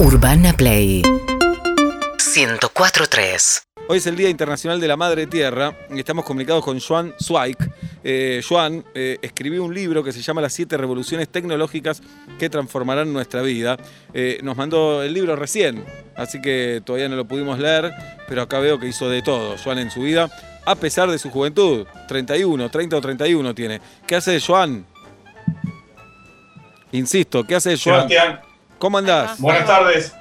[0.00, 6.64] Urbana Play 104.3 Hoy es el Día Internacional de la Madre Tierra y estamos comunicados
[6.64, 7.56] con Joan Zweig.
[8.02, 12.02] Eh, Joan eh, escribió un libro que se llama Las siete revoluciones tecnológicas
[12.40, 13.76] que transformarán nuestra vida.
[14.12, 15.84] Eh, nos mandó el libro recién,
[16.16, 17.92] así que todavía no lo pudimos leer,
[18.26, 20.28] pero acá veo que hizo de todo Joan en su vida,
[20.66, 21.86] a pesar de su juventud.
[22.08, 23.80] 31, 30 o 31 tiene.
[24.08, 24.84] ¿Qué hace Joan?
[26.90, 28.08] Insisto, ¿qué hace Joan?
[28.08, 28.40] Sebastián,
[28.78, 29.40] ¿Cómo andás?
[29.40, 30.12] buenas tardes.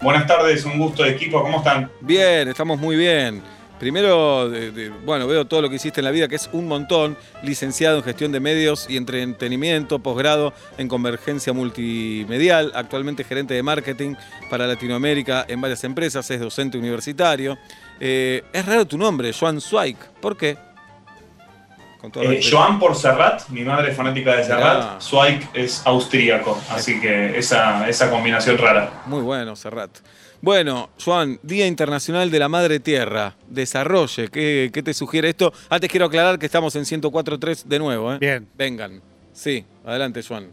[0.00, 1.90] Buenas tardes, un gusto equipo, ¿cómo están?
[2.00, 3.42] Bien, estamos muy bien.
[3.80, 6.66] Primero, de- de- bueno, veo todo lo que hiciste en la vida, que es un
[6.68, 7.16] montón.
[7.42, 14.14] Licenciado en gestión de medios y entretenimiento, posgrado en convergencia multimedial, actualmente gerente de marketing
[14.50, 17.56] para Latinoamérica en varias empresas, es docente universitario.
[18.00, 19.96] Eh, es raro tu nombre, Joan Zweig.
[20.20, 20.56] ¿Por qué?
[22.00, 22.40] Con todo Eh.
[22.48, 24.44] Joan por Serrat, mi madre es fanática de.
[24.44, 29.02] Serrat, Zweig es austríaco, así que esa, esa combinación rara.
[29.06, 29.90] Muy bueno, Serrat.
[30.40, 33.34] Bueno, Joan, Día Internacional de la Madre Tierra.
[33.48, 35.52] Desarrolle, ¿qué, qué te sugiere esto?
[35.68, 38.18] Antes quiero aclarar que estamos en 104.3 de nuevo, ¿eh?
[38.20, 38.46] Bien.
[38.56, 39.02] Vengan.
[39.32, 40.46] Sí, adelante, Joan.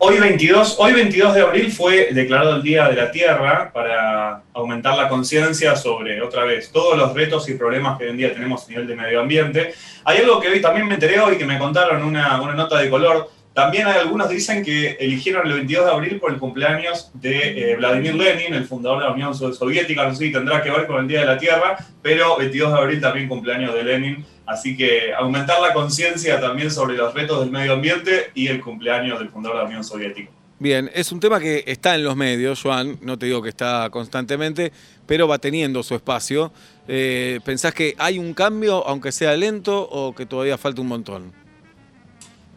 [0.00, 4.96] Hoy 22, hoy 22 de abril fue declarado el Día de la Tierra para aumentar
[4.96, 8.64] la conciencia sobre, otra vez, todos los retos y problemas que hoy en día tenemos
[8.64, 9.74] a nivel de medio ambiente.
[10.04, 12.88] Hay algo que hoy también me enteré hoy, que me contaron una, una nota de
[12.88, 13.28] color.
[13.54, 17.76] También hay algunos dicen que eligieron el 22 de abril por el cumpleaños de eh,
[17.76, 20.06] Vladimir Lenin, el fundador de la Unión Soviética.
[20.06, 22.78] No sé si tendrá que ver con el Día de la Tierra, pero 22 de
[22.78, 24.24] abril también cumpleaños de Lenin.
[24.46, 29.18] Así que aumentar la conciencia también sobre los retos del medio ambiente y el cumpleaños
[29.18, 30.30] del fundador de la Unión Soviética.
[30.60, 32.98] Bien, es un tema que está en los medios, Joan.
[33.02, 34.72] No te digo que está constantemente,
[35.06, 36.52] pero va teniendo su espacio.
[36.88, 41.32] Eh, ¿Pensás que hay un cambio, aunque sea lento, o que todavía falta un montón?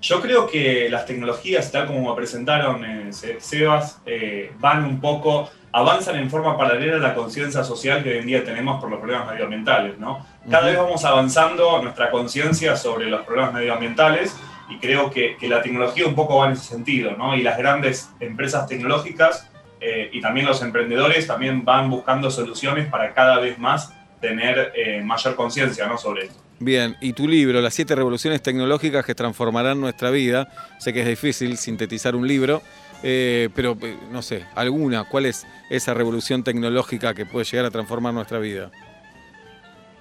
[0.02, 5.00] Yo creo que las tecnologías, tal como me presentaron eh, Se- Sebas, eh, van un
[5.00, 8.90] poco, avanzan en forma paralela a la conciencia social que hoy en día tenemos por
[8.90, 10.26] los problemas medioambientales, ¿no?
[10.50, 10.70] Cada Ujú.
[10.72, 14.36] vez vamos avanzando nuestra conciencia sobre los problemas medioambientales
[14.70, 17.36] y creo que, que la tecnología un poco va en ese sentido, ¿no?
[17.36, 23.14] Y las grandes empresas tecnológicas eh, y también los emprendedores también van buscando soluciones para
[23.14, 25.98] cada vez más tener eh, mayor conciencia, ¿no?
[25.98, 26.40] Sobre esto.
[26.60, 30.48] Bien, y tu libro, Las siete revoluciones tecnológicas que transformarán nuestra vida.
[30.80, 32.62] Sé que es difícil sintetizar un libro,
[33.02, 37.72] eh, pero eh, no sé, alguna, ¿cuál es esa revolución tecnológica que puede llegar a
[37.72, 38.70] transformar nuestra vida?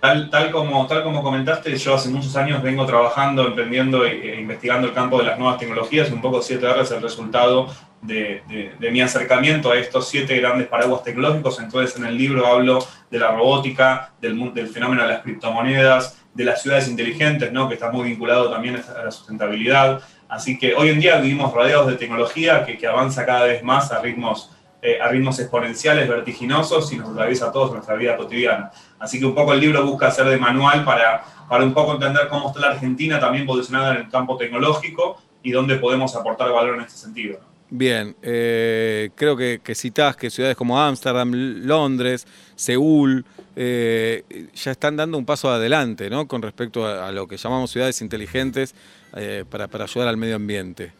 [0.01, 4.89] Tal, como, tal como comentaste, yo hace muchos años vengo trabajando, emprendiendo e, e investigando
[4.89, 7.69] el campo de las nuevas tecnologías y un poco 7R es el resultado
[8.01, 8.43] de,
[8.91, 11.61] mi acercamiento a estos siete grandes paraguas tecnológicos.
[11.61, 12.79] Entonces en el libro hablo
[13.11, 14.39] de la robótica, del,
[14.73, 17.69] fenómeno de las criptomonedas, de las ciudades inteligentes, ¿no?
[17.69, 20.01] que está muy vinculado también a la sustentabilidad.
[20.29, 23.93] Así que hoy en día vivimos rodeados de tecnología que, que avanza cada vez más
[23.93, 24.51] a ritmos,
[24.81, 28.71] eh, a ritmos exponenciales, vertiginosos y nos atraviesa a todos nuestra vida cotidiana.
[29.01, 32.29] Así que un poco el libro busca ser de manual para, para un poco entender
[32.29, 36.77] cómo está la Argentina también posicionada en el campo tecnológico y dónde podemos aportar valor
[36.77, 37.41] en este sentido.
[37.41, 37.51] ¿no?
[37.73, 43.25] Bien, eh, creo que, que citás que ciudades como Ámsterdam, Londres, Seúl,
[43.55, 44.25] eh,
[44.55, 46.27] ya están dando un paso adelante, ¿no?
[46.27, 48.75] Con respecto a, a lo que llamamos ciudades inteligentes
[49.17, 50.93] eh, para, para ayudar al medio ambiente.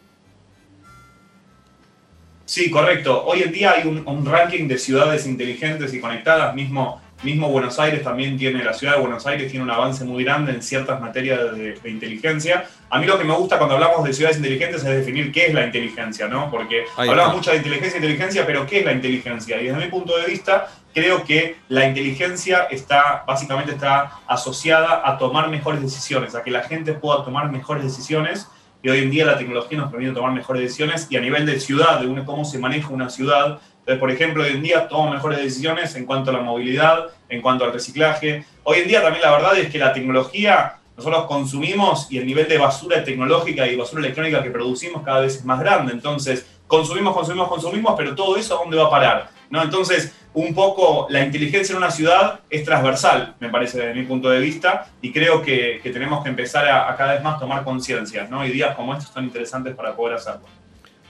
[2.45, 3.25] Sí, correcto.
[3.25, 6.55] Hoy en día hay un, un ranking de ciudades inteligentes y conectadas.
[6.55, 10.25] Mismo, mismo Buenos Aires también tiene, la ciudad de Buenos Aires tiene un avance muy
[10.25, 12.65] grande en ciertas materias de, de inteligencia.
[12.89, 15.55] A mí lo que me gusta cuando hablamos de ciudades inteligentes es definir qué es
[15.55, 16.51] la inteligencia, ¿no?
[16.51, 19.61] Porque hablamos mucho de inteligencia inteligencia, pero ¿qué es la inteligencia?
[19.61, 25.19] Y desde mi punto de vista, creo que la inteligencia está, básicamente está asociada a
[25.19, 28.49] tomar mejores decisiones, a que la gente pueda tomar mejores decisiones
[28.83, 31.61] y hoy en día la tecnología nos permite tomar mejores decisiones y a nivel de
[31.61, 33.61] ciudad, de cómo se maneja una ciudad.
[33.81, 37.41] Entonces, por ejemplo, hoy en día tomo mejores decisiones en cuanto a la movilidad, en
[37.41, 38.45] cuanto al reciclaje.
[38.63, 42.47] Hoy en día también la verdad es que la tecnología nosotros consumimos y el nivel
[42.47, 45.95] de basura tecnológica y basura electrónica que producimos cada vez es más grande.
[45.95, 49.31] Entonces, consumimos, consumimos, consumimos, pero todo eso a dónde va a parar?
[49.49, 49.63] ¿No?
[49.63, 54.29] Entonces, un poco la inteligencia en una ciudad es transversal, me parece, desde mi punto
[54.29, 57.65] de vista, y creo que, que tenemos que empezar a, a cada vez más tomar
[57.65, 58.45] conciencia, ¿no?
[58.45, 60.43] Y días como estos son interesantes para poder hacerlo.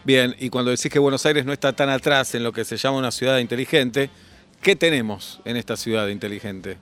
[0.05, 2.77] Bien, y cuando decís que Buenos Aires no está tan atrás en lo que se
[2.77, 4.09] llama una ciudad inteligente,
[4.63, 6.79] ¿qué tenemos en esta ciudad inteligente?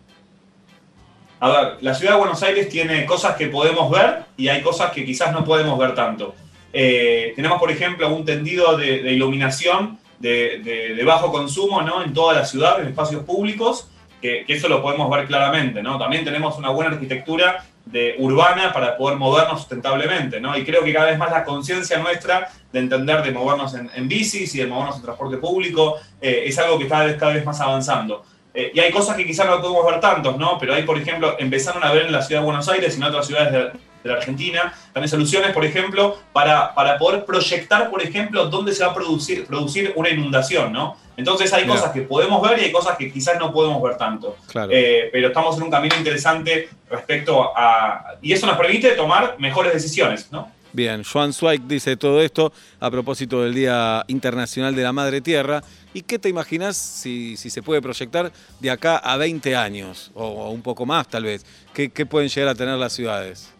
[1.41, 4.93] A ver, la ciudad de Buenos Aires tiene cosas que podemos ver y hay cosas
[4.93, 6.35] que quizás no podemos ver tanto.
[6.73, 12.03] Eh, tenemos, por ejemplo, un tendido de, iluminación de bajo consumo ¿no?
[12.05, 13.88] en toda la ciudad, en espacios públicos,
[14.21, 15.82] que, que eso lo podemos ver claramente.
[15.82, 15.99] ¿no?
[15.99, 20.56] También tenemos una buena arquitectura de urbana para poder movernos sustentablemente, ¿no?
[20.56, 24.08] Y creo que cada vez más la conciencia nuestra de entender de movernos en, en,
[24.08, 27.61] bicis y de movernos en transporte público eh, es algo que está cada vez, más
[27.61, 28.25] avanzando.
[28.52, 30.58] Eh, y hay cosas que quizás no podemos ver tantos, ¿no?
[30.58, 33.05] Pero hay, por ejemplo, empezaron a ver en la ciudad de Buenos Aires y en
[33.05, 33.70] otras ciudades de,
[34.03, 38.85] de la Argentina, también soluciones, por ejemplo, para, para poder proyectar, por ejemplo, dónde se
[38.85, 40.97] va a producir, producir una inundación, ¿no?
[41.17, 44.37] Entonces hay cosas que podemos ver y hay cosas que quizás no podemos ver tanto.
[44.47, 44.71] Claro.
[44.73, 48.15] Eh, pero estamos en un camino interesante respecto a...
[48.23, 50.53] Y eso nos permite tomar mejores decisiones, ¿no?
[50.73, 55.61] Bien, Joan Zweig dice todo esto a propósito del Día Internacional de la Madre Tierra.
[55.93, 58.31] ¿Y qué te imaginas si, si se puede proyectar
[58.61, 61.45] de acá a 20 años o, o un poco más tal vez?
[61.75, 63.53] ¿Qué, ¿Qué pueden llegar a tener las ciudades?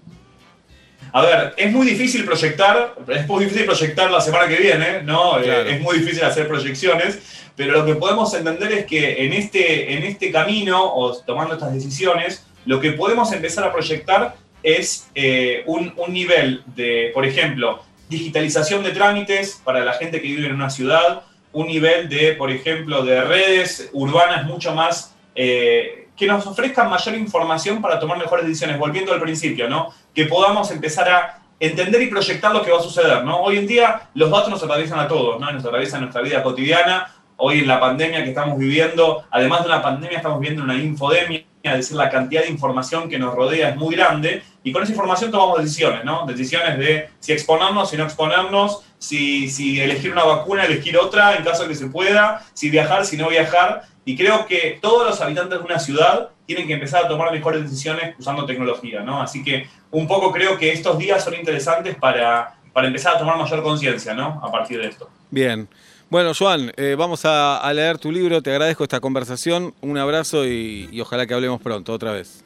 [1.13, 5.41] A ver, es muy difícil proyectar, es muy difícil proyectar la semana que viene, ¿no?
[5.43, 5.69] Claro.
[5.69, 7.19] Eh, es muy difícil hacer proyecciones,
[7.57, 11.73] pero lo que podemos entender es que en este, en este camino, o tomando estas
[11.73, 17.83] decisiones, lo que podemos empezar a proyectar es eh, un, un nivel de, por ejemplo,
[18.09, 21.23] digitalización de trámites para la gente que vive en una ciudad,
[21.53, 27.15] un nivel de, por ejemplo, de redes urbanas mucho más eh, que nos ofrezcan mayor
[27.15, 29.95] información para tomar mejores decisiones, volviendo al principio, ¿no?
[30.13, 33.41] Que podamos empezar a entender y proyectar lo que va a suceder, ¿no?
[33.41, 35.51] Hoy en día los datos nos atraviesan a todos, ¿no?
[35.51, 37.15] Nos atraviesan nuestra vida cotidiana.
[37.41, 41.45] Hoy en la pandemia que estamos viviendo, además de una pandemia, estamos viviendo una infodemia,
[41.63, 44.91] es decir, la cantidad de información que nos rodea es muy grande y con esa
[44.91, 46.27] información tomamos decisiones, ¿no?
[46.27, 51.45] Decisiones de si exponernos, si no exponernos, si, si elegir una vacuna, elegir otra en
[51.45, 53.83] caso de que se pueda, si viajar, si no viajar.
[54.05, 57.63] Y creo que todos los habitantes de una ciudad tienen que empezar a tomar mejores
[57.63, 59.23] decisiones usando tecnología, ¿no?
[59.23, 63.37] Así que un poco creo que estos días son interesantes para, para empezar a tomar
[63.37, 64.41] mayor conciencia, ¿no?
[64.43, 65.09] A partir de esto.
[65.31, 65.69] Bien.
[66.11, 68.41] Bueno, Joan, eh, vamos a, a, leer tu libro.
[68.43, 69.75] Te agradezco esta conversación.
[69.83, 72.43] Un abrazo y, y ojalá que hablemos pronto otra vez.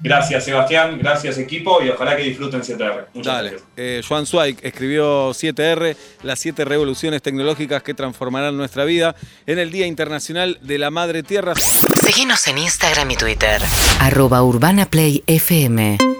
[0.00, 0.98] Gracias, Sebastián.
[0.98, 1.82] Gracias, equipo.
[1.82, 3.06] Y ojalá que disfruten 7R.
[3.14, 3.50] Muchas Dale.
[3.50, 3.68] gracias.
[3.76, 9.16] Eh, Joan Zweig escribió 7R, las siete revoluciones tecnológicas que transformarán nuestra vida
[9.46, 11.54] en el Día Internacional de la Madre Tierra.
[11.56, 13.62] Síguenos en Instagram y Twitter.
[14.00, 16.17] Arroba Urbana Play FM.